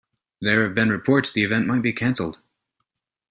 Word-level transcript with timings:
There 0.41 0.63
have 0.63 0.73
been 0.73 0.89
reports 0.89 1.31
the 1.31 1.43
event 1.43 1.67
might 1.67 1.83
be 1.83 1.93
canceled. 1.93 2.39